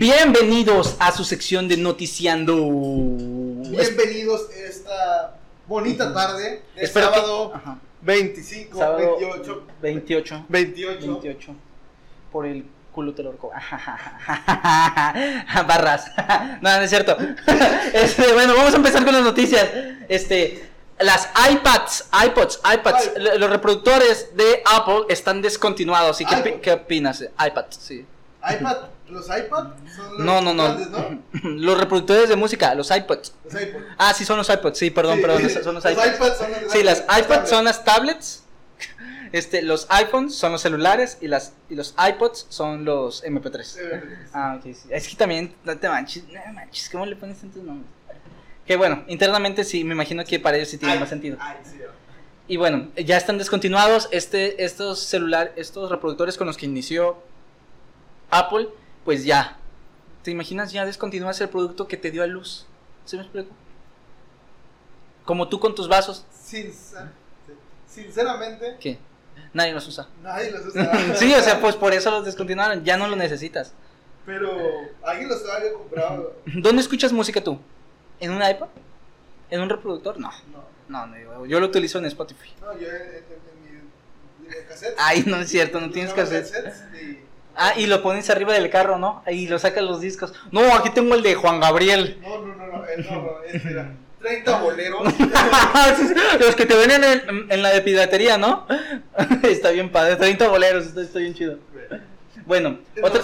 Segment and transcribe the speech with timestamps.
[0.00, 2.56] Bienvenidos a su sección de Noticiando.
[2.56, 5.36] Bienvenidos a esta
[5.66, 7.78] bonita tarde de Espero sábado Ajá.
[8.00, 10.44] 25, Sábado 28, 28.
[10.48, 11.06] 28.
[11.06, 11.54] 28.
[12.32, 13.50] Por el culo te lo ahorcó.
[15.68, 16.10] Barras.
[16.62, 17.18] no, no es cierto.
[17.92, 19.68] Este, bueno, vamos a empezar con las noticias.
[20.08, 20.66] Este,
[20.98, 23.38] las iPads, iPods, iPads, iPod.
[23.38, 26.22] los reproductores de Apple están descontinuados.
[26.22, 27.20] ¿Y qué, qué opinas?
[27.20, 28.06] iPads, sí.
[28.48, 28.76] iPad,
[29.08, 30.64] los iPad son los No, no, no.
[30.64, 31.22] grandes, ¿no?
[31.42, 33.34] Los reproductores de música, los iPods.
[33.44, 33.80] Los iPod.
[33.98, 34.78] Ah, sí, son los iPods.
[34.78, 35.50] Sí, perdón, Sí, perdón.
[35.64, 36.06] Son los iPods.
[36.16, 38.44] iPads son los Sí, las iPads son las tablets.
[39.32, 44.28] Este, los iPhones son los celulares y las y los iPods son los MP3.
[44.32, 44.88] Ah, ok, sí.
[44.90, 47.88] Es que también, no te manches, no manches, ¿cómo le pones tantos nombres?
[48.66, 51.36] Que bueno, internamente sí, me imagino que para ellos sí tiene Ay, más sentido.
[51.40, 51.78] ay, sí,
[52.48, 57.22] Y bueno, ya están descontinuados este, estos celular, estos reproductores con los que inició
[58.30, 58.68] Apple,
[59.04, 59.56] pues ya.
[60.22, 62.66] ¿Te imaginas ya descontinúas el producto que te dio a luz?
[63.04, 63.50] ¿Se me explico?
[65.24, 67.10] Como tú con tus vasos, Sincer-
[67.88, 68.98] sinceramente, ¿qué?
[69.52, 70.08] Nadie los usa.
[70.22, 71.14] nadie los usa.
[71.16, 73.72] sí, o sea, pues por eso los descontinuaron, ya no lo necesitas.
[74.26, 74.50] Pero
[75.02, 76.34] alguien los había comprado.
[76.46, 77.58] ¿Dónde escuchas música tú?
[78.20, 78.68] ¿En un iPod?
[79.50, 80.18] ¿En un reproductor?
[80.20, 80.30] No.
[80.52, 82.52] No, No, no, yo, lo utilizo en Spotify.
[82.60, 83.24] no yo en, en-
[83.70, 84.94] en mi en cassette.
[84.98, 86.52] Ay, no es cierto, no tienes cassette.
[87.62, 89.22] Ah, y lo pones arriba del carro, ¿no?
[89.26, 90.32] Y lo sacas los discos.
[90.50, 92.18] No, aquí tengo el de Juan Gabriel.
[92.22, 95.02] No, no, no, no, eh, no, no, ese era 30 boleros.
[96.40, 98.66] los que te venden en, en la de piratería, ¿no?
[99.42, 101.58] está bien padre, 30 boleros, está, está bien chido.
[102.46, 103.20] Bueno, No otra,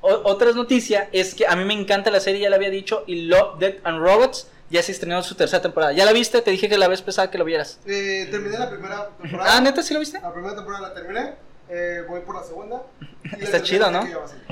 [0.00, 3.22] otra noticia es que a mí me encanta la serie, ya la había dicho, y
[3.22, 5.92] Love, Death and Robots ya se estrenó su tercera temporada.
[5.92, 6.40] ¿Ya la viste?
[6.42, 7.80] Te dije que la vez pesada que lo vieras.
[7.86, 9.56] Eh, terminé la primera temporada.
[9.56, 10.20] Ah, ¿neta sí lo viste?
[10.20, 11.34] La primera temporada la terminé.
[11.68, 12.82] Eh, voy por la segunda.
[13.38, 14.02] y Está chido, ¿no?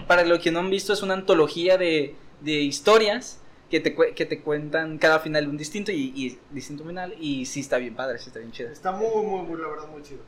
[0.07, 3.39] Para lo que no han visto, es una antología de, de historias
[3.71, 7.15] que te, que te cuentan cada final un distinto y, y distinto final.
[7.19, 8.71] Y sí está bien padre, sí está bien chido.
[8.71, 10.21] Está muy, muy, muy, la verdad, muy chido.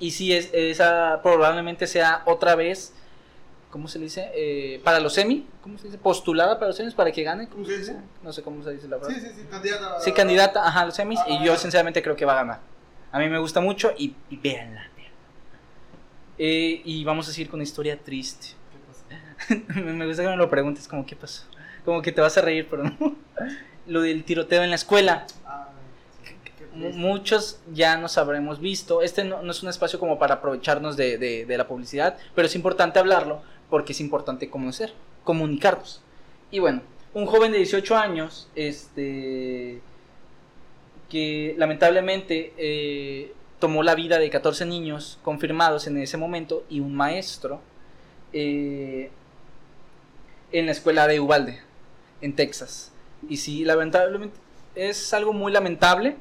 [0.00, 2.92] Y sí, es, esa probablemente sea otra vez,
[3.70, 4.28] ¿cómo se le dice?
[4.34, 5.98] Eh, para los semi, ¿cómo se dice?
[5.98, 7.48] Postulada para los semis para que gane.
[7.48, 7.96] ¿cómo se dice?
[8.22, 9.10] No sé cómo se dice la verdad.
[9.14, 10.00] Sí, sí, sí, candidata.
[10.00, 11.20] Sí, candidata, ajá, a los semis.
[11.28, 11.44] y Ah.
[11.44, 12.60] yo sinceramente creo que va a ganar.
[13.12, 14.87] A mí me gusta mucho y, y véanla.
[16.38, 18.48] Eh, y vamos a seguir con una historia triste.
[19.48, 19.80] ¿Qué pasa?
[19.80, 21.44] me gusta que me lo preguntes como qué pasó.
[21.84, 22.96] Como que te vas a reír, pero no.
[23.86, 25.26] Lo del tiroteo en la escuela.
[25.46, 25.68] Ah.
[26.74, 29.02] Muchos ya nos habremos visto.
[29.02, 32.54] Este no, es un espacio como para aprovecharnos de, de- de la publicidad, pero es
[32.54, 34.92] importante hablarlo porque es importante conocer,
[35.24, 36.02] comunicarnos.
[36.50, 36.82] Y bueno,
[37.14, 39.80] un joven de 18 años, este,
[41.10, 46.94] que lamentablemente eh, tomó la vida de 14 niños confirmados en ese momento y un
[46.94, 47.60] maestro
[48.32, 49.10] eh,
[50.52, 51.60] en la escuela de Uvalde,
[52.20, 52.92] en Texas.
[53.28, 54.36] Y sí, lamentablemente
[54.74, 56.16] es algo muy lamentable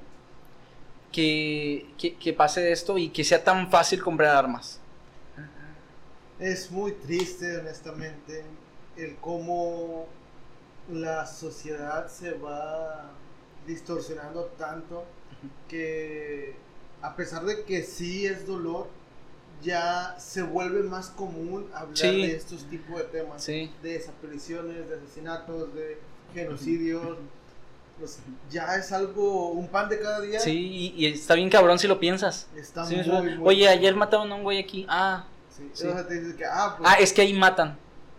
[1.11, 4.79] que, que, que pase esto y que sea tan fácil comprar armas.
[6.39, 8.43] Es muy triste, honestamente,
[8.95, 10.07] el cómo
[10.91, 13.11] la sociedad se va
[13.65, 15.05] distorsionando tanto
[15.67, 16.55] que
[17.01, 18.87] a pesar de que sí es dolor,
[19.63, 22.27] ya se vuelve más común hablar Sí.
[22.27, 23.71] de estos tipos de temas, Sí.
[23.81, 25.99] de desapariciones, de asesinatos, de
[26.33, 27.17] genocidios.
[27.99, 28.19] Pues,
[28.51, 30.39] ya es algo, un pan de cada día.
[30.39, 32.45] Sí, y, y está bien cabrón si lo piensas.
[32.55, 34.85] Está Sí, muy, muy- Oye, ayer mataron a un güey aquí.
[34.87, 35.71] Ah, Sí.
[35.73, 37.75] O sea, te dices que, ah, pues, ah, es que ahí matan.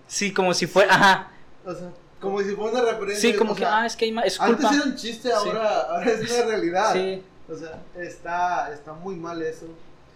[0.08, 0.92] Sí, como si fuera.
[0.92, 1.30] Ajá.
[1.64, 3.30] o sea, como si fuera una referencia.
[3.30, 6.10] Sí, como que, sea, ah, es que ahí es Antes era un chiste, ahora, ahora
[6.10, 6.92] es una realidad.
[6.94, 7.22] Sí.
[7.50, 9.66] O sea, está, está muy mal eso.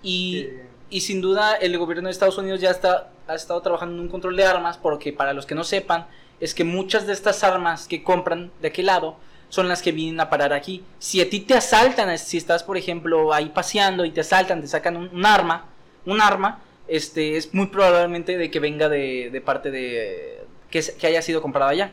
[0.02, 3.94] Y, que- y sin duda el gobierno de Estados Unidos ya está, ha estado trabajando
[3.94, 6.06] en un control de armas porque para los que no sepan
[6.40, 9.16] es que muchas de estas armas que compran de aquel lado
[9.48, 10.82] son las que vienen a parar aquí.
[10.98, 14.66] Si a ti te asaltan, si estás por ejemplo ahí paseando y te asaltan, te
[14.66, 15.66] sacan un, un arma,
[16.04, 21.06] un arma, este es muy probablemente de que venga de, de parte de que, que
[21.06, 21.92] haya sido comprada allá.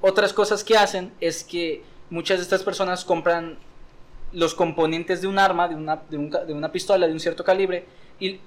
[0.00, 3.58] Otras cosas que hacen es que muchas de estas personas compran
[4.32, 7.86] los componentes de un arma, de una, de una pistola de un cierto calibre,
[8.20, 8.40] y,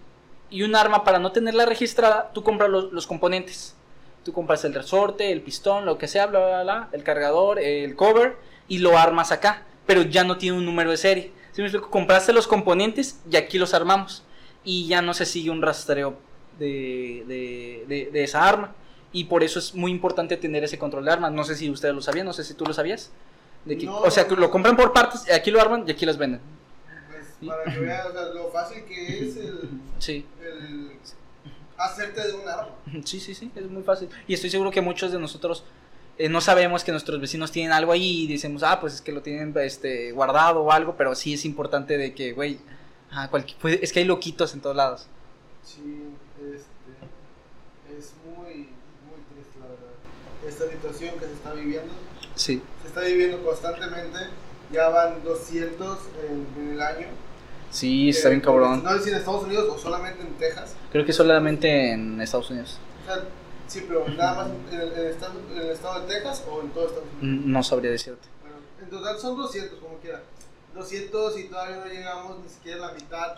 [0.49, 3.75] y un arma para no tenerla registrada, tú compras los, componentes.
[4.23, 7.95] Tú compras el resorte, el pistón, lo que sea, bla, bla, bla, el cargador, el
[7.95, 8.35] cover,
[8.67, 11.31] y lo armas acá, pero ya no tiene un número de serie.
[11.53, 11.89] ¿Sí me explico?
[11.89, 14.23] Compraste los componentes y aquí los armamos.
[14.63, 16.17] Y ya no se sigue un rastreo
[16.59, 18.75] de, de, de- de esa arma.
[19.11, 21.31] Y por eso es muy importante tener ese control de armas.
[21.31, 23.11] No sé si ustedes lo sabían, no sé si tú lo sabías.
[23.65, 26.05] De que, No, o sea, que lo compran por partes, aquí lo arman y aquí
[26.05, 26.41] las venden.
[27.09, 29.69] Pues, para que veas o sea, lo fácil que es el,
[29.99, 30.25] Sí.
[30.41, 30.91] el
[31.77, 32.69] hacerte de un arma.
[33.05, 34.09] Sí, sí, sí, es muy fácil.
[34.27, 35.63] Y estoy seguro que muchos de nosotros
[36.17, 39.11] eh, no sabemos que nuestros vecinos tienen algo ahí y decimos, ah, pues es que
[39.11, 42.59] lo tienen este, guardado o algo, pero sí es importante de que, güey,
[43.11, 43.29] ah,
[43.63, 45.07] es que hay loquitos en todos lados.
[45.63, 46.03] Sí,
[46.37, 50.47] este, es muy, muy triste la verdad.
[50.47, 51.91] Esta situación que se está viviendo,
[52.35, 52.61] Sí.
[52.91, 54.19] Está viviendo constantemente,
[54.71, 55.97] ya van 200
[56.29, 57.07] en, en el año.
[57.69, 58.83] Sí, está bien Eh, cabrón.
[58.83, 60.75] No sé si en Estados Unidos o solamente en Texas.
[60.91, 62.77] Creo que solamente en Estados Unidos.
[63.03, 63.23] O sea,
[63.67, 66.61] sí, pero nada más en el, en el estado, en el estado de Texas o
[66.61, 67.45] en todo Estados Unidos.
[67.45, 68.27] Mm, No sabría decirte.
[68.41, 70.21] Bueno, en total son 200, como quiera.
[70.75, 73.35] 200 y todavía no llegamos ni siquiera a la mitad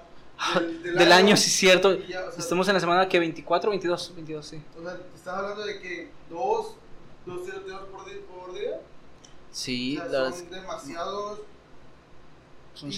[0.83, 1.94] del, Del año, sí es cierto.
[2.07, 4.61] Ya, o sea, Estamos en la semana que 24 22, 22, sí.
[4.79, 6.73] O sea, estás hablando de que dos,
[7.25, 7.41] dos
[7.91, 8.17] por día.
[8.27, 8.79] Por día.
[9.53, 11.39] Sí, o sea, las- son demasiados
[12.73, 12.95] son y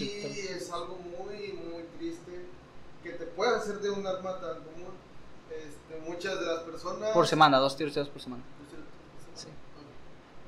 [0.50, 2.46] es algo muy, muy triste
[3.04, 4.96] que te pueda hacer de un arma tan común.
[5.52, 7.12] Este, muchas de las personas.
[7.12, 8.42] por semana, dos tiroteos por semana.
[9.36, 9.48] Sí.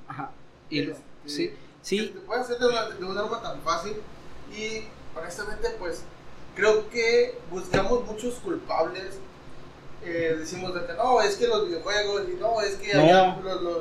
[0.08, 0.32] Ajá.
[0.70, 0.96] Y Este,
[1.26, 3.98] sí, que sí, te puede hacer de, una- de un arma tan fácil
[4.56, 4.84] y
[5.18, 6.02] honestamente pues
[6.56, 9.20] creo que buscamos muchos culpables
[10.04, 13.02] Eh, decimos de que no es que los videojuegos y no es que No.
[13.02, 13.78] allá los, los,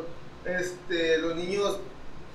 [0.47, 1.77] este, los niños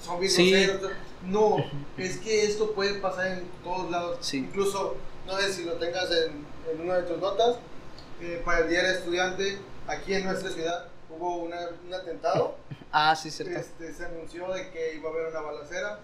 [0.03, 0.51] son bien Sí.
[0.51, 0.91] groseros.
[1.23, 1.57] no
[1.97, 4.37] es que esto puede pasar en todos lados Sí.
[4.37, 4.95] incluso
[5.27, 7.57] no sé si lo tengas en, en una de tus notas
[8.21, 9.57] eh, para el día del estudiante
[9.87, 12.55] aquí en nuestra ciudad hubo una- un atentado
[12.91, 13.57] ah, sí, cierto.
[13.59, 15.99] este, se anunció de que iba a haber una balacera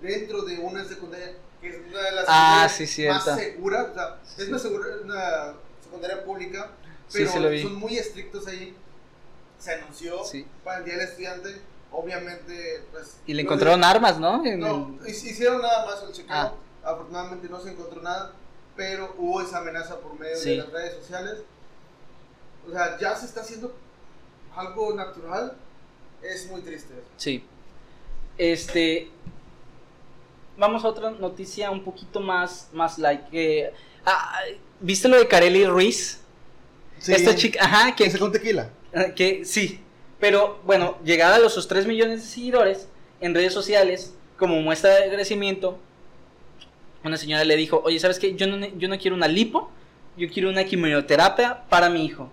[0.00, 4.18] dentro de una secundaria que es una de las Ah, sí, más seguras, o sea,
[4.38, 6.72] es una, segura- una secundaria pública,
[7.12, 8.74] pero son muy estrictos ahí.
[9.60, 10.16] Se anunció
[10.64, 11.60] para el día del estudiante,
[11.92, 13.16] obviamente, pues...
[13.26, 14.44] Y le encontraron armas, ¿no?
[14.44, 16.52] En No, el- hicieron nada más el chequeo, Ah.
[16.84, 18.32] afortunadamente no se encontró nada,
[18.76, 20.50] pero hubo esa amenaza por medio Sí.
[20.50, 21.38] de las redes sociales.
[22.68, 23.74] O sea, ya se está haciendo
[24.56, 25.56] algo natural,
[26.22, 26.94] es muy triste.
[27.16, 27.44] Sí.
[28.38, 29.10] Este.
[30.56, 33.26] Vamos a otra noticia un poquito más, más like.
[33.32, 33.72] eh,
[34.04, 34.40] ah,
[34.80, 36.20] ¿Viste lo de Kareli Ruiz?
[37.06, 38.70] Esta chica, ajá, que, que se con tequila.
[38.94, 39.80] Ah, que sí,
[40.22, 42.86] pero bueno, llegada a los sus 3 millones de seguidores
[43.20, 45.80] en redes sociales, como muestra de agradecimiento,
[47.02, 48.36] una señora le dijo, oye, ¿sabes qué?
[48.36, 49.68] Yo no, ne- yo no quiero una lipo,
[50.16, 52.30] yo quiero una quimioterapia para mi hijo.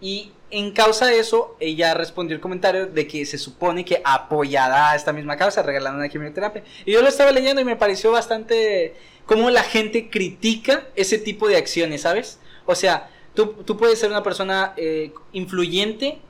[0.00, 4.90] Y en causa de eso, ella respondió el comentario de que se supone que apoyará
[4.92, 6.62] a esta misma causa, regalando una quimioterapia.
[6.84, 8.94] Y yo lo estaba leyendo y me pareció bastante
[9.26, 12.38] cómo la gente critica ese tipo de acciones, ¿sabes?
[12.66, 16.20] O sea, tú, tú puedes ser una persona eh, influyente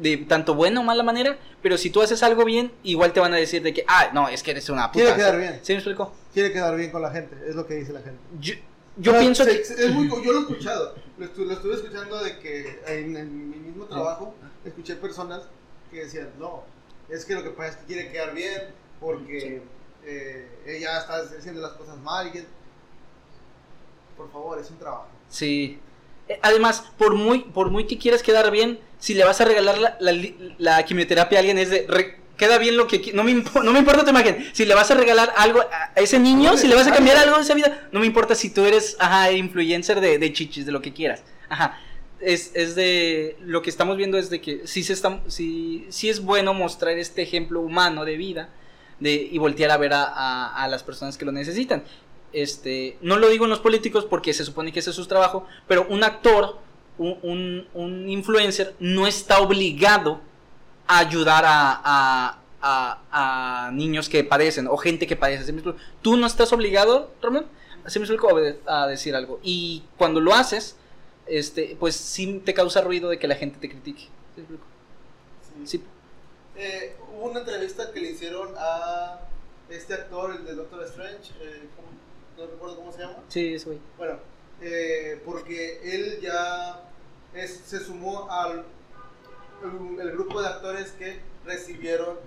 [0.00, 3.34] de tanto buena o mala manera, pero si tú haces algo bien, igual te van
[3.34, 5.04] a decir de que, ah, no, es que eres una puta.
[5.04, 5.60] Quiere quedar bien.
[5.62, 6.12] ¿Sí me explico?
[6.32, 8.18] Quiere quedar bien con la gente, es lo que dice la gente.
[8.40, 8.54] Yo,
[8.96, 9.60] yo Pero pienso se- que...
[9.62, 13.50] es muy- yo lo he escuchado, lo, estu- lo estuve escuchando de que en, en
[13.50, 15.42] mi mismo trabajo escuché personas
[15.90, 16.62] que decían, no,
[17.08, 18.62] es que lo que pasa es que quiere quedar bien
[19.00, 19.62] porque
[20.04, 22.44] eh, ella está haciendo las cosas mal y que...
[24.16, 25.08] Por favor, es un trabajo.
[25.28, 25.78] Sí.
[26.30, 29.78] Eh, Además, por muy, por muy que quieras quedar bien, si le vas a regalar
[29.98, 30.14] la,
[30.58, 31.86] la quimioterapia a alguien, es de.
[31.88, 33.12] re- queda bien lo que.
[33.12, 33.34] No me,
[33.64, 34.48] no me importa tu imagen.
[34.52, 37.36] Si le vas a regalar algo a ese niño, si le vas a cambiar algo
[37.36, 38.96] de esa vida, no me importa si tú eres,
[39.34, 41.22] influencer de, chichis, de lo que quieras.
[41.48, 41.78] Ajá.
[42.20, 43.36] Es, es de.
[43.42, 46.98] Lo que estamos viendo es de que sí, se está, sí, sí es bueno mostrar
[46.98, 48.50] este ejemplo humano de vida
[49.00, 51.82] de, y voltear a ver a- a las personas que lo necesitan.
[52.32, 55.46] Este, no lo digo en los políticos porque se supone que ese es su trabajo,
[55.66, 56.58] pero un actor,
[56.98, 60.20] un, un- un influencer, no está obligado
[60.86, 65.52] a ayudar a, a- a- a niños que padecen o gente que padece.
[66.02, 67.46] Tú no estás obligado, Ramón,
[68.66, 69.40] a decir algo.
[69.42, 70.76] Y cuando lo haces,
[71.26, 74.08] este, pues sí te causa ruido de que la gente te critique.
[75.64, 75.82] ¿Sí.
[76.56, 79.20] Eh, hubo una entrevista que le hicieron a
[79.68, 81.88] este actor, el de Doctor Strange, eh, ¿cómo-
[82.40, 83.18] no recuerdo cómo se llama.
[83.28, 83.78] Sí, eso, güey.
[83.98, 84.18] Bueno,
[84.60, 86.82] eh, porque él ya
[87.34, 88.64] es- se sumó al
[89.62, 92.18] el, el grupo de actores que recibieron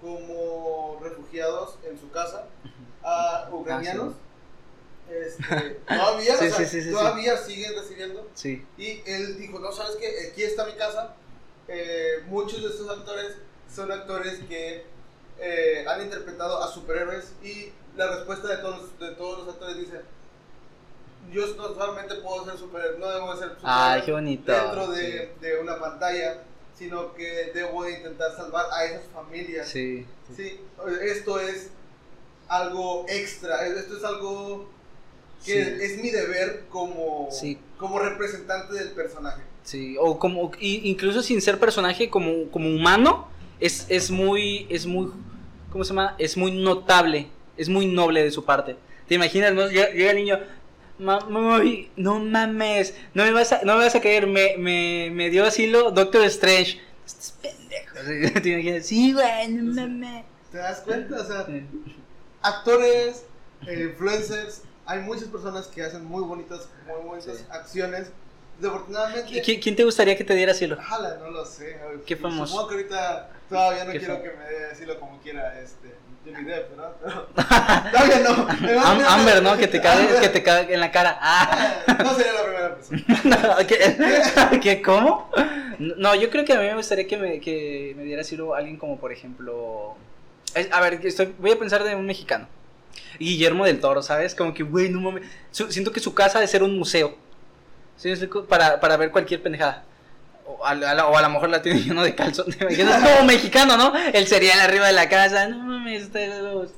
[0.00, 2.46] como refugiados en su casa
[3.02, 4.14] a ucranianos.
[5.10, 8.28] Este, todavía, Sí, o sea, sí, sí, todavía siguen recibiendo.
[8.34, 8.64] Sí.
[8.76, 10.28] Y él dijo, no, ¿sabes qué?
[10.30, 11.14] Aquí está mi casa.
[11.66, 13.36] Eh, muchos de estos actores
[13.74, 14.84] son actores que
[15.40, 20.00] eh, han interpretado a superhéroes y la respuesta de todos, de todos los actores dice,
[21.32, 24.52] yo no solamente puedo ser superhéroe, no debo ser superhéroe Ay, qué bonito.
[24.52, 26.42] dentro de, de una pantalla,
[26.76, 29.68] sino que debo de intentar salvar a esas familias.
[29.68, 30.06] Sí.
[30.36, 30.60] Sí,
[31.02, 31.70] esto es
[32.48, 34.68] algo extra, esto es algo
[35.44, 35.82] que Sí.
[35.82, 37.58] es mi deber como, Sí.
[37.78, 39.42] como representante del personaje.
[39.64, 43.28] Sí, o como, incluso sin ser personaje como, como humano,
[43.60, 45.10] es, es muy, es muy,
[45.70, 46.14] ¿cómo se llama?
[46.18, 48.76] Es muy notable, es muy noble de su parte.
[49.06, 49.68] ¿Te imaginas, no?
[49.68, 50.38] Llega, el niño,
[50.98, 51.26] "Mamá,
[51.96, 55.44] no mames, no me vas a, no me vas a creer, me, me, me dio
[55.44, 56.80] asilo Doctor Strange.
[57.06, 57.94] Estás pendejo.
[58.42, 58.86] ¿Te imaginas?
[58.86, 60.24] Sí, güey, no mames.
[60.52, 61.20] ¿Te das cuenta?
[61.20, 61.46] O sea,
[62.42, 63.24] actores,
[63.66, 67.44] eh, influencers, hay muchas personas que hacen muy bonitas, muy bonitas Sí.
[67.50, 68.10] acciones.
[68.58, 70.76] Desafortunadamente, ¿Qui- ¿Quién te gustaría que te diera asilo?
[70.80, 71.78] Jala, no lo sé.
[72.04, 72.46] Qué famoso.
[72.48, 75.94] Supongo que ahorita todavía no quiero que me dé decirlo como quiera este
[76.24, 76.92] Johnny Depp, ¿verdad?
[77.92, 78.34] Pero
[78.98, 79.08] no.
[79.08, 79.56] Amber, ¿no?
[79.56, 81.18] Que te cae, que te cae en la cara.
[81.20, 81.74] Ah.
[82.04, 83.56] No sería la primera persona.
[83.66, 84.60] ¿Qué?
[84.60, 84.82] ¿Qué?
[84.82, 85.30] ¿Cómo?
[85.78, 88.76] No, yo creo que a mí me gustaría que me, que me diera asilo alguien
[88.76, 89.94] como, por ejemplo.
[90.54, 92.46] es- A ver, estoy, voy a pensar de un mexicano.
[93.18, 94.34] Guillermo del Toro, ¿sabes?
[94.34, 95.22] Como que, güey, no mames.
[95.50, 97.16] Siento que su casa debe ser un museo.
[98.48, 99.84] Para, para ver cualquier pendejada.
[100.50, 102.46] O a, la- o a lo mejor la tiene lleno de calzón.
[102.50, 103.02] ¿Te imaginas?
[103.02, 103.92] Como mexicano, ¿no?
[103.96, 105.46] El cereal arriba de la casa.
[105.48, 106.70] No mames, está de huevos.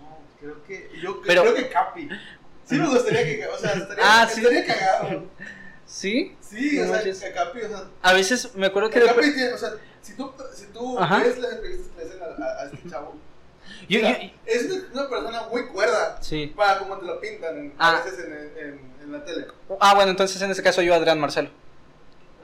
[0.00, 0.90] No, creo que.
[1.00, 2.08] Yo Pero- creo que Capi.
[2.64, 3.46] Sí me gustaría que.
[3.46, 4.40] O sea, estaría, Ah, sí.
[4.40, 5.24] estaría cagado.
[5.86, 6.36] ¿Sí?
[6.40, 7.84] Sí, No o sea, que Capi, o sea.
[8.02, 9.00] A veces me acuerdo que.
[9.00, 9.70] que Capi tiene, o sea,
[10.00, 11.18] si tú, si tú Ajá.
[11.18, 13.14] ves las entrevistas que le hacen a, a- a este chavo,
[13.88, 16.52] yo- o sea, yo- es una, una persona muy cuerda sí.
[16.56, 17.98] para como te lo pintan en- Ah.
[18.00, 18.32] a veces en,
[18.66, 19.46] en, en la tele.
[19.80, 21.50] Ah, bueno, entonces en ese caso yo, Adrián Marcelo.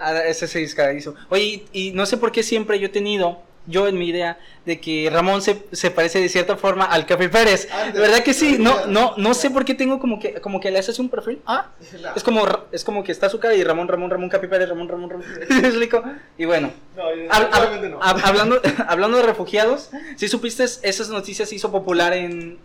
[0.01, 1.15] Ah, ese se hizo.
[1.29, 4.39] Oye, y, y no sé por qué siempre yo he tenido, yo en mi idea,
[4.65, 7.69] de que Ramón se, se parece de cierta forma al Capi Pérez.
[7.71, 8.01] Ándale.
[8.01, 8.57] ¿Verdad que sí?
[8.59, 11.41] No, no, no sé por qué tengo como que, como que le haces un perfil.
[11.47, 11.69] Ah,
[12.01, 14.69] No, es como, es como que está su cara y Ramón, Ramón, Ramón, Capi Pérez,
[14.71, 15.27] Ramón, Ramón, Ramón.
[16.39, 18.01] Y bueno, no, hab- hab- obviamente no.
[18.01, 22.59] hab- hablando, hablando de refugiados, si supiste, esas noticias se hizo popular en,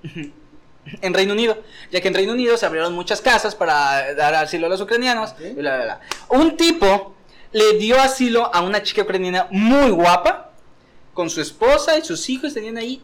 [1.01, 1.57] en Reino Unido,
[1.91, 5.31] ya que en Reino Unido se abrieron muchas casas para dar asilo a los ucranianos.
[5.31, 5.39] Ok.
[5.41, 5.99] y bla, bla, bla.
[6.29, 7.15] Un tipo
[7.53, 10.51] le dio asilo a una chica ucraniana muy guapa,
[11.13, 13.01] con su esposa y sus hijos, tenían ahí.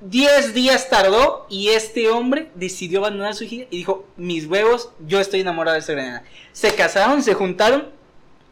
[0.00, 5.20] 10 días tardó y este hombre decidió abandonar su hija y dijo, mis huevos, yo
[5.20, 6.24] estoy enamorado de esta ucraniana.
[6.52, 7.88] Se casaron, se juntaron,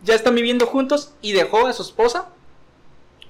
[0.03, 2.31] ya están viviendo juntos y dejó a su esposa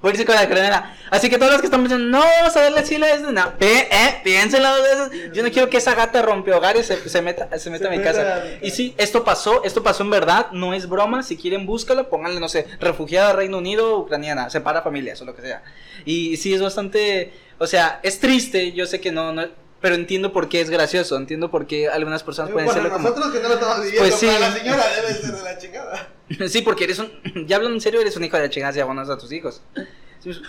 [0.02, 0.97] por irse con la ucraniana.
[1.11, 3.52] Así que todos los que están pensando, no, vamos a darle asilo a esto, no,
[3.61, 5.32] eh, piénsenlo dos veces.
[5.32, 7.97] Yo no quiero que esa gata rompe hogares se, se meta, se meta Se a
[7.97, 8.42] mi casa.
[8.42, 8.66] a.
[8.66, 11.23] Y sí, esto pasó, esto pasó en verdad, no es broma.
[11.23, 15.42] Si quieren, búscalo, pónganle, no sé, refugiada Reino Unido, ucraniana, separa familias o lo que
[15.42, 15.62] sea.
[16.04, 20.32] Y sí, es bastante, o sea, es triste, yo sé que no, no pero entiendo
[20.32, 23.08] por qué es gracioso, entiendo por qué algunas personas pueden Bueno, serlo como...
[23.10, 24.26] nosotros que no lo estamos viviendo, Pues sí.
[24.26, 26.08] para la señora debe ser de la chingada.
[26.48, 27.10] Sí, porque eres un.
[27.46, 29.60] Ya hablando en serio, eres un hijo de la chingada si abonas a tus hijos.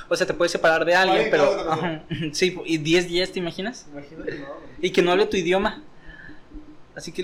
[0.07, 2.01] O sea, te puedes separar de alguien, Ay, pero.
[2.31, 3.87] Sí, y 10 días, ¿te imaginas?
[3.91, 4.47] Imagínate, no.
[4.81, 5.83] Y que no hable tu idioma.
[6.95, 7.23] Así que.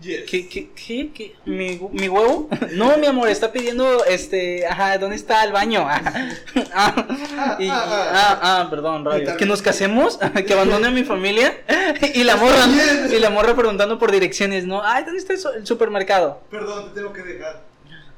[0.00, 0.24] Yes.
[0.30, 1.34] ¿Qué, qué, qué, qué?
[1.44, 2.48] ¿Mi, mi huevo?
[2.72, 5.86] No, mi amor, está pidiendo, este, ajá, ¿dónde está el baño?
[6.72, 9.36] Ah, y- y- ah, ah, perdón, radio.
[9.36, 11.52] Que nos casemos, que abandone a mi familia.
[12.14, 12.66] Y la morra,
[13.10, 14.82] y la morra preguntando por direcciones, ¿no?
[14.84, 16.42] Ay, ¿dónde está el su- el supermercado?
[16.50, 17.62] Perdón, te tengo que dejar.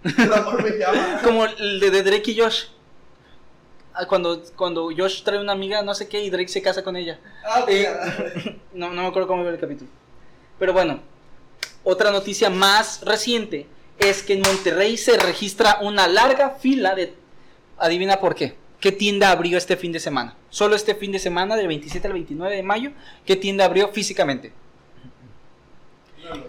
[0.05, 1.21] El amor me llama.
[1.23, 2.65] Como el de, de Drake y Josh.
[3.95, 6.97] Ah, Cuando, cuando Josh trae una amiga, no sé qué, y Drake se casa con
[6.97, 7.19] ella.
[7.45, 7.87] Ah, Eh,
[8.75, 9.91] no, no me acuerdo cómo iba el capítulo.
[10.59, 11.01] Pero bueno,
[11.85, 13.67] otra noticia más reciente
[13.99, 17.15] es que en Monterrey se registra una larga fila de...
[17.79, 18.55] Adivina por qué.
[18.81, 20.37] ¿Qué tienda abrió este fin de semana?
[20.49, 22.93] Solo este fin de semana, del 27 al 29 de mayo,
[23.27, 24.53] ¿qué tienda abrió físicamente?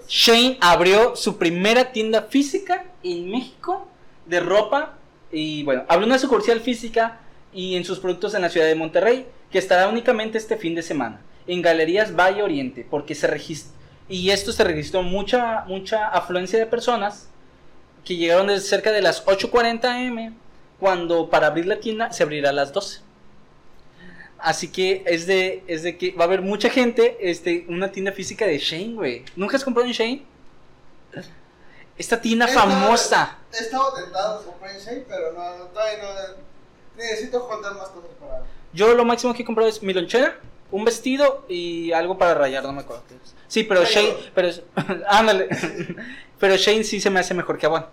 [0.07, 3.87] Shane abrió su primera tienda física en México
[4.25, 4.97] de ropa
[5.31, 7.19] y bueno, abrió una sucursal física
[7.53, 10.83] y en sus productos en la ciudad de Monterrey que estará únicamente este fin de
[10.83, 13.80] semana en Galerías Valle Oriente porque se registró
[14.11, 17.27] y esto se registró mucha mucha afluencia de personas
[18.05, 20.35] que llegaron desde cerca de las 8:40 am
[20.79, 23.01] cuando para abrir la tienda se abrirá a las 12.
[24.39, 28.11] Así que es de, es de que va a haber mucha gente, este, una tienda
[28.11, 29.23] física de Shane, güey.
[29.35, 30.25] ¿Nunca has comprado en Shane?
[31.97, 33.37] Esta tienda He estado- famosa.
[33.53, 36.41] He estado tentado comprar en Shane, pero no, todavía no.
[36.97, 38.43] Necesito juntar más cosas para.
[38.73, 40.39] Yo lo máximo que he comprado es mi lonchera,
[40.71, 43.35] un vestido y algo para rayar, no me acuerdo qué es.
[43.47, 43.83] Sí, pero.
[43.85, 44.49] Shane, pero
[45.07, 45.49] ándale.
[46.39, 47.85] pero Shane sí se me hace mejor que Avon.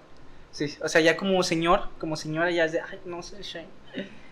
[0.50, 3.68] Sí, o sea, ya como señor, como señora ya es de, ay, no sé, Shane.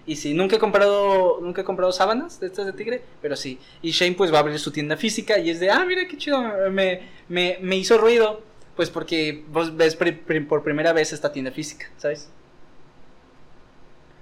[0.07, 3.59] Y sí, nunca he comprado, nunca he comprado sábanas de estas de tigre, pero sí.
[3.83, 6.17] Y Shane pues va a abrir su tienda física y es de, ah, mira qué
[6.17, 8.41] chido, me, me, me hizo ruido,
[8.77, 12.29] pues porque vos ves por primera vez esta tienda física, ¿sabes?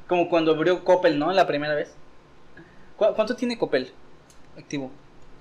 [0.08, 1.32] Como cuando abrió Coppel, ¿no?
[1.32, 1.94] La primera vez.
[2.96, 3.92] ¿Cu- ¿Cuánto tiene Coppel
[4.56, 4.90] activo?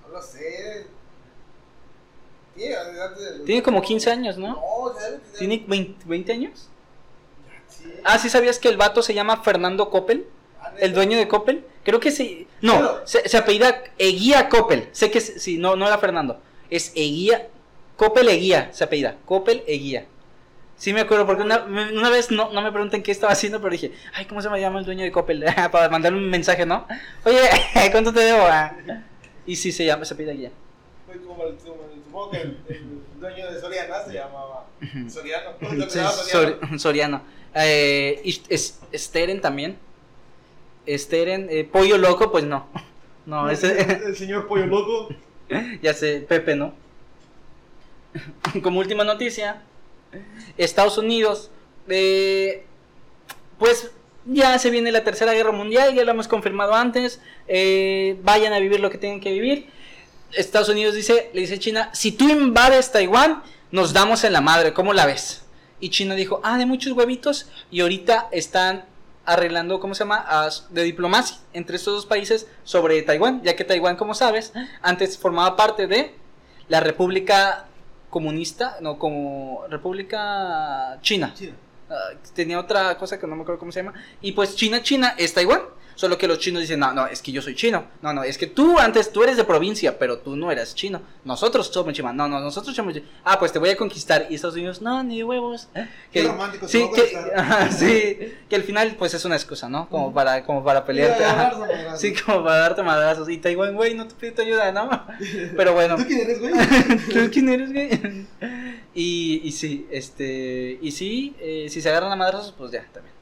[0.05, 0.87] A lo sé.
[3.45, 4.49] Tiene, como 15 años, ¿no?
[4.49, 6.67] No, ya tener- ¿Tiene 20, 20 años?
[7.67, 7.91] Sí.
[8.03, 10.27] Ah, ¿sí sabías que el vato se llama Fernando Coppel?
[10.61, 10.71] Ah.
[10.79, 11.65] ¿El dueño de Coppel?
[11.83, 12.47] Creo que sí.
[12.61, 14.87] No, se, se apellida Eguía Coppel.
[14.91, 16.39] Sé que sí, no, no era Fernando.
[16.69, 17.49] Es Eguía.
[17.97, 19.17] Coppel Eguía se apellida.
[19.25, 20.05] Coppel Eguía.
[20.83, 23.71] Sí me acuerdo, porque una, una vez no, no me preguntan qué estaba haciendo, pero
[23.71, 25.45] dije, ay, ¿cómo se me llama el dueño de Coppel?
[25.71, 26.85] Para mandarle un mensaje, ¿no?
[27.23, 27.39] Oye,
[27.93, 28.41] ¿cuánto te debo?
[28.41, 28.75] ah?
[29.45, 30.51] Y sí, se llama, se apellida Eguía.
[31.05, 32.83] Fue como el, supongo que el, el
[33.17, 34.65] dueño de Soriana se llamaba
[35.07, 35.51] Soriano.
[35.61, 36.11] Se Sí, Soriano.
[36.11, 37.21] Sor- Soriano.
[37.55, 39.77] Eh, y es, Steren también.
[40.85, 42.67] Steren, eh, Pollo Loco, pues no.
[43.25, 45.15] No, el, ese, el señor Pollo Loco.
[45.81, 46.73] ya sé, Pepe, ¿no?
[48.61, 49.61] Como última noticia,
[50.57, 51.51] Estados Unidos,
[51.87, 52.65] eh,
[53.59, 53.91] pues
[54.25, 58.59] ya se viene la tercera guerra mundial, ya lo hemos confirmado antes, eh, vayan a
[58.59, 59.67] vivir lo que tienen que vivir.
[60.31, 64.73] Estados Unidos dice, le dice China, si tú invades Taiwán, nos damos en la madre,
[64.73, 65.43] ¿cómo la ves?
[65.79, 68.85] Y China dijo, ah, de muchos huevitos, y ahorita están
[69.25, 70.25] arreglando, ¿cómo se llama?,
[70.69, 75.55] de diplomacia entre estos dos países sobre Taiwán, ya que Taiwán, como sabes, antes formaba
[75.55, 76.15] parte de
[76.67, 77.67] la República
[78.13, 81.33] Comunista, no, como República China.
[81.33, 81.53] China.
[81.89, 83.95] Ah, tenía otra cosa que no me acuerdo cómo se llama.
[84.21, 85.61] Y pues China, China es Taiwán.
[85.95, 87.85] Solo que los chinos dicen, no, no, es que yo soy chino.
[88.01, 91.01] No, no, es que tú antes, tú eres de provincia, pero tú no eras chino.
[91.23, 92.13] Nosotros somos chinos.
[92.13, 94.27] No, no, nosotros somos chi- Ah, pues te voy a conquistar.
[94.29, 95.67] Y Estados Unidos, no, ni huevos.
[96.11, 99.35] Qué romántico, te Sí, voy a que, ajá, sí, que al final pues es una
[99.35, 99.87] excusa, ¿no?
[99.89, 101.23] Como para, como para pelearte.
[101.25, 101.95] Ajá.
[101.97, 103.29] Sí, como para darte madrazos.
[103.29, 104.89] Y Taiwán, güey, no te pido ayuda, ¿no?
[105.55, 105.95] Pero bueno.
[105.95, 106.53] ¿Tú quién eres, güey?
[107.13, 108.25] ¿Tú quién eres, güey?
[108.95, 110.77] Y, y sí, este.
[110.79, 113.12] Y sí, eh, si se agarran a madrazos, pues ya, también.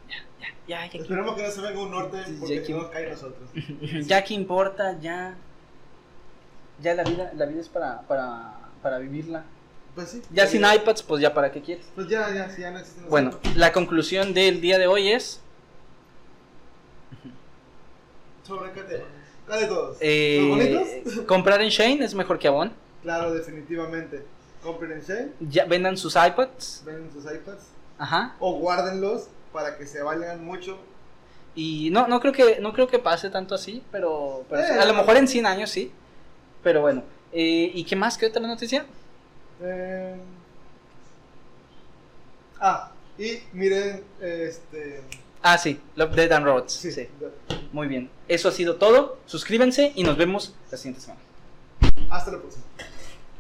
[0.68, 0.86] Ya.
[0.86, 3.50] Esperemos que no se venga un norte porque si no cae nosotros.
[4.08, 5.36] Ya que importa, ya.
[6.82, 9.44] Ya la vida, la vida es para, para, para vivirla.
[9.96, 10.22] Pues sí.
[10.32, 11.86] Ya sin iPads, pues ya para qué quieres.
[11.96, 13.58] Pues ya, ya, sí, ya no existen los Bueno, iPads.
[13.58, 15.42] la conclusión del día de hoy es.
[18.44, 19.04] ¿Sobre qué tema?
[19.48, 19.98] ¿Cuál de todos?
[20.00, 21.26] eh, ¿Los bonitos?
[21.28, 22.72] comprar en Shane es mejor que Avon.
[23.02, 24.26] Claro, definitivamente.
[24.64, 26.84] Compren en Shane, Ya vendan sus iPads.
[26.86, 27.64] ven sus iPads
[27.98, 28.36] Ajá.
[28.40, 30.78] o guárdenlos para que se valgan mucho.
[31.56, 34.80] Y no, no creo que, no creo que pase tanto así, pero, pero sí, Eh,
[34.80, 35.92] a lo mejor en 100 años sí.
[36.64, 37.04] Pero bueno.
[37.34, 38.18] Eh, ¿Y qué más?
[38.18, 38.86] ¿Qué otra noticia?
[39.62, 40.16] Eh,
[42.64, 45.02] Ah, y miren, este...
[45.42, 46.74] Ah, sí, Love Dead and Robots.
[46.74, 47.10] Sí, Sí,
[47.72, 48.08] muy bien.
[48.28, 49.18] Eso ha sido todo.
[49.26, 51.22] Suscríbanse y nos vemos la siguiente semana.
[52.12, 52.64] Hasta la próxima.